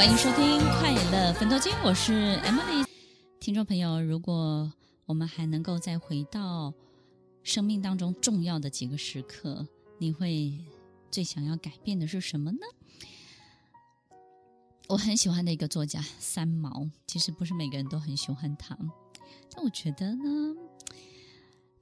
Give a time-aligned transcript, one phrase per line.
[0.00, 2.86] 欢迎收听《快乐分多金》，我是 Emily。
[3.38, 4.72] 听众朋友，如果
[5.04, 6.72] 我们还能够再回到
[7.42, 9.68] 生命当中重要的几个时刻，
[9.98, 10.58] 你会
[11.10, 12.60] 最想要改变的是什么呢？
[14.88, 18.74] 我很喜欢的一个作家三毛，其实不是每个人都很喜欢他，
[19.54, 20.54] 但我觉得呢，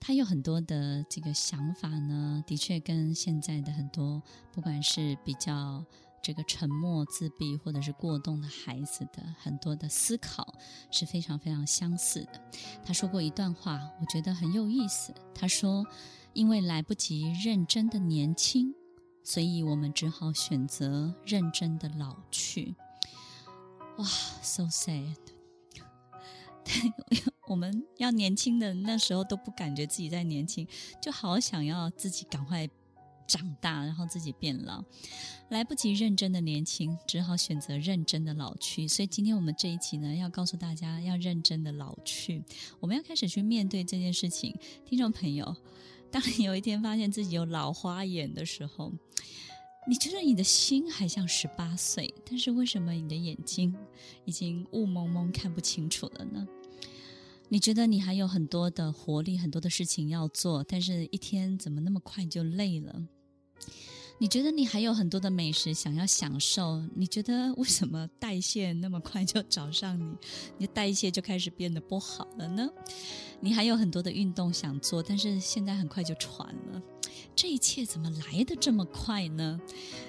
[0.00, 5.84] 他有很多的这个想法呢，的确跟现在的很多不管是比较
[6.22, 10.54] 这个沉默、自闭或者是过动的孩子的很多的思考
[10.90, 12.40] 是非常非常相似的。
[12.84, 15.14] 他说过一段话，我觉得很有意思。
[15.34, 15.86] 他说
[16.34, 18.74] ：“因为来不及认真的年轻，
[19.22, 22.74] 所以我们只好选择认真的老去。”
[23.98, 24.04] 哇
[24.42, 25.16] ，so sad！
[27.48, 30.68] 我们要年轻的那时候都不感觉自己在年轻，
[31.00, 32.68] 就好想要自己赶快
[33.28, 34.82] 长大，然后自己变老，
[35.50, 38.88] 来不及认真的年轻，只好选择认真的老去。
[38.88, 42.42] 所以今天我们这一期呢，要告诉大家要认真的老去，
[42.80, 44.56] 我们要开始去面对这件事情。
[44.84, 45.54] 听众朋友，
[46.10, 48.92] 当你有一天发现自己有老花眼的时候，
[49.86, 53.76] 你觉得你的心还像十八岁，但是为什么你的眼睛
[54.24, 56.48] 已经雾蒙蒙看不清楚了呢？
[57.50, 63.02] 你觉得你还有很多的活力，很多的事情要做，但是一天怎么那么快就累了？
[64.20, 70.12] 你觉得你还有很多的美食想要享受，你觉得为什么代谢那么快就找上你？
[70.58, 72.68] 你的代谢就开始变得不好了呢？
[73.38, 76.82] 你还有很多的运动想做，但是现在很快就喘了。
[77.36, 79.60] 这一切怎么来得这么快呢？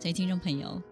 [0.00, 0.82] 所以听众朋友，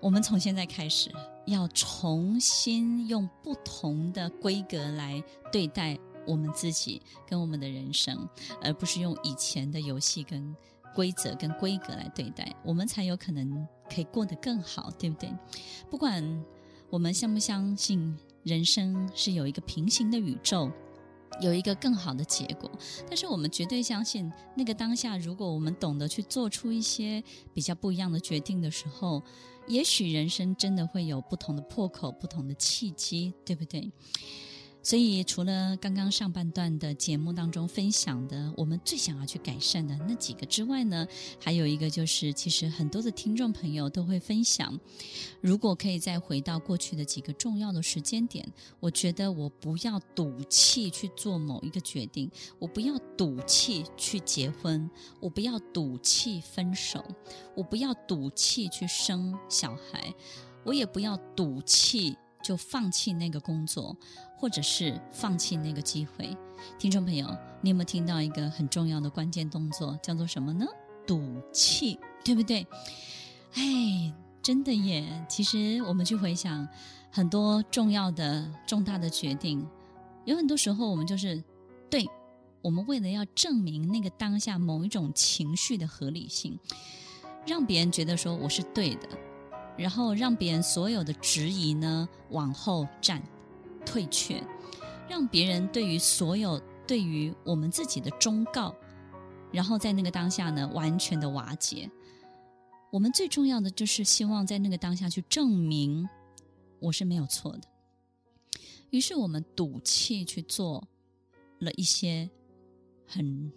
[0.00, 1.10] 我们从现在开始
[1.46, 8.28] 要重新用不同的规格来对待我们自己跟我们的人生，
[8.62, 10.54] 而不是用以前的游戏跟。
[10.94, 15.32] 规则跟规格来对待，我们才有可能可以过得更好，对不对？
[15.90, 16.44] 不管
[16.90, 20.70] 我们相不相信人生是有一个平行的宇宙，
[21.40, 22.70] 有一个更好的结果，
[23.06, 27.22] 但是我们绝对相信，那个当下，如果我们懂得去做出一些
[27.54, 29.22] 比较不一样的决定的时候，
[29.66, 33.90] 也许人生真的会有不同的破口、不同的契机，对不对？
[34.82, 41.06] 所以，除了刚刚上半段的节目当中分享的，我们最想要去改善的那几个之外呢，
[41.40, 44.76] 还有一个就是，其实很多的听众朋友都会分享，
[45.40, 48.44] 如果可以再回到过去的几个重要的时间点，
[48.80, 52.28] 我觉得我不要赌气去做某一个决定，
[52.58, 54.90] 我不要赌气去结婚，
[55.20, 57.04] 我不要赌气分手，
[57.54, 60.12] 我不要赌气去生小孩，
[60.64, 62.16] 我也不要赌气。
[62.42, 63.96] 就放弃那个工作，
[64.36, 66.36] 或者是放弃那个机会。
[66.78, 67.26] 听众朋友，
[67.60, 70.66] 你有没有听到一个很重要的关键动作，叫做什么呢？
[71.06, 72.66] 赌气，对不对？
[73.54, 75.26] 哎，真的耶！
[75.28, 76.66] 其实我们去回想
[77.10, 79.66] 很多重要的、重大的决定，
[80.24, 81.42] 有很多时候我们就是
[81.90, 82.08] 对，
[82.60, 86.58] 我们为了要证明那个当下某一种情绪的合理性，
[87.46, 89.08] 让别人觉得说我是对的。
[89.82, 93.20] 然后让别人所有的质疑呢往后站、
[93.84, 94.40] 退却，
[95.08, 98.72] 让别人对于所有对于我们自己的忠告，
[99.50, 101.90] 然后在那个当下呢完全的瓦解。
[102.92, 106.08] 我们最重要的就是希望在那个当下去证明
[106.78, 107.62] 我是没有错的。
[108.90, 110.86] 于是我们赌气去做
[111.58, 112.30] 了一些
[113.04, 113.52] 很。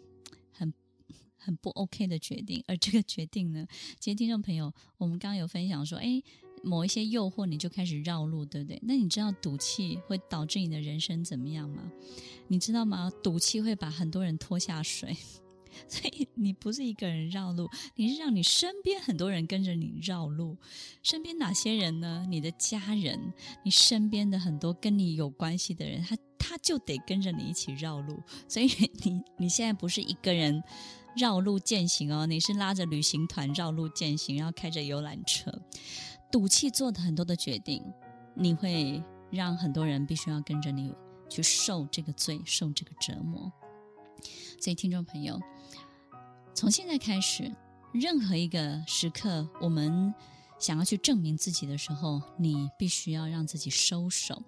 [1.46, 3.68] 很不 OK 的决定，而这个决定呢，
[4.00, 6.24] 其实听众朋友，我们刚刚有分享说，哎，
[6.64, 8.80] 某一些诱惑你就开始绕路，对不对？
[8.82, 11.92] 那你知道赌气会导致你的人生怎么样吗？
[12.48, 13.12] 你知道吗？
[13.22, 15.16] 赌气会把很多人拖下水，
[15.88, 20.58] 所以你不是一个人绕路，你是让你身边很多人跟着你绕路。
[21.04, 22.26] 身边哪些人呢？
[22.28, 23.34] 你的家人，
[23.64, 28.24] 你身边的很多跟你有关系的人，他他就得跟着你一起绕路。
[28.48, 28.68] 所以
[29.04, 30.64] 你你现在不是一个人。
[31.16, 35.52] 绕路践行哦，你是拉着旅行团绕路践行，然后开着游览车，
[36.32, 37.82] 赌气做的很多的决定，
[38.34, 39.02] 你会
[39.32, 40.94] 让很多人必须要跟着你
[41.30, 43.52] 去受这个罪，受这个折磨。
[44.60, 45.40] 所以，听众朋友，
[46.54, 47.50] 从现在开始，
[47.94, 50.14] 任何一个时刻，我们
[50.60, 54.44] 想要去证明自己的时候，你必须要让自己收手。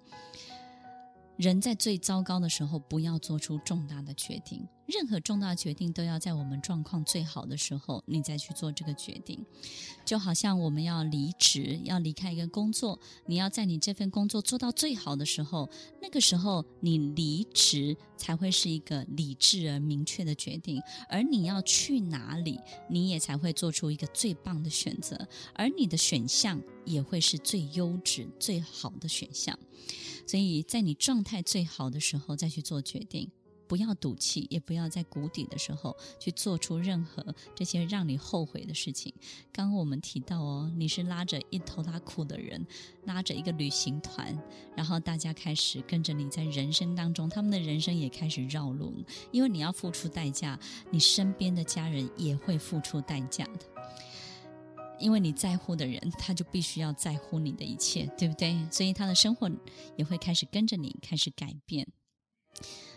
[1.36, 4.68] 人在最糟糕的时候，不要做出重大的决定。
[4.88, 9.44] 任何重大决定都要在我们状况最好的时候，你再去做这个决定。
[10.02, 15.68] 就好像我们要离职，要离开一个工作，你要在你这份工作做到最好的时候，
[16.00, 20.80] 那个时候你离职才会是一个理智而明确的决定。
[21.10, 22.58] 而你要去哪里，
[22.88, 29.58] 你也才会做出一个最棒的选择，而你的选项也会是最优质、最好的选项。
[30.26, 33.30] 所以在你状态最好的时候再去做决定。
[33.68, 39.12] 不要赌气，也不要在谷底的时候去做出任何这些让你后悔的事情。
[39.52, 42.66] 刚刚我们提到哦，你是拉着一头拉裤的人，
[43.04, 44.36] 拉着一个旅行团，
[44.74, 48.94] 然后大家开始跟着你在人生当中，他们的人生也开始绕路，
[49.30, 50.58] 因为你要付出代价，
[50.90, 53.66] 你身边的家人也会付出代价的，
[54.98, 58.56] 因为你在乎的人，他就必须要在乎你的一切，对不对？
[58.70, 59.50] 所以他的生活
[59.96, 61.86] 也会开始跟着你开始改变。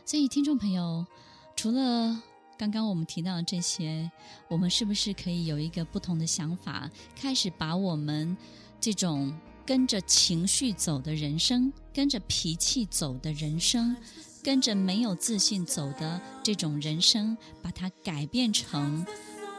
[0.03, 1.06] 所以，听众朋友，
[1.56, 2.21] 除了
[2.57, 4.12] 刚刚我们提到的这些，
[4.50, 8.36] 我们是不是可以有一个不同的想法，开始把我们
[8.80, 9.33] 这种
[9.65, 13.95] 跟着情绪走的人生，跟着脾气走的人生，
[14.44, 19.06] 跟着没有自信走的这种人生，把它改变成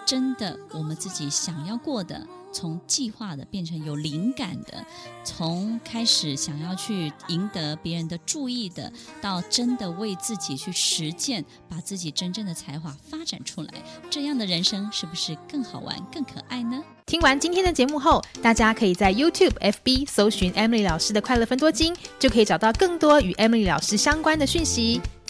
[0.05, 2.27] 真的我们自己想要过的？
[2.53, 4.85] 从计划的变成有灵感的，
[5.25, 13.73] 从开始想要去赢得别人的注意的，到真的为自己去实践，把自己真正的才华发展出来，
[14.11, 16.83] 这样的人生是不是更好玩、更可爱呢？
[17.07, 25.01] 听完今天的节目后，大家可以在 YouTube、FB 搜寻 Emily 老师的快乐分多金，就可以找到更多与 Emily 老师相关的讯息。